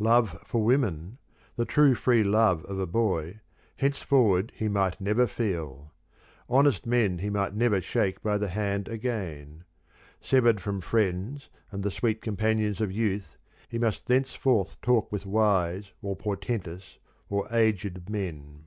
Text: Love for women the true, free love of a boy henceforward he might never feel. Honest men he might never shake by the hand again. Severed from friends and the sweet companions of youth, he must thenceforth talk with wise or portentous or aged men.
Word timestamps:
Love 0.00 0.38
for 0.46 0.64
women 0.64 1.18
the 1.56 1.66
true, 1.66 1.94
free 1.94 2.24
love 2.24 2.64
of 2.64 2.78
a 2.78 2.86
boy 2.86 3.38
henceforward 3.76 4.50
he 4.56 4.66
might 4.66 4.98
never 4.98 5.26
feel. 5.26 5.92
Honest 6.48 6.86
men 6.86 7.18
he 7.18 7.28
might 7.28 7.52
never 7.52 7.82
shake 7.82 8.22
by 8.22 8.38
the 8.38 8.48
hand 8.48 8.88
again. 8.88 9.62
Severed 10.22 10.62
from 10.62 10.80
friends 10.80 11.50
and 11.70 11.82
the 11.82 11.90
sweet 11.90 12.22
companions 12.22 12.80
of 12.80 12.90
youth, 12.90 13.36
he 13.68 13.78
must 13.78 14.06
thenceforth 14.06 14.80
talk 14.80 15.12
with 15.12 15.26
wise 15.26 15.92
or 16.00 16.16
portentous 16.16 16.96
or 17.28 17.46
aged 17.52 18.08
men. 18.08 18.64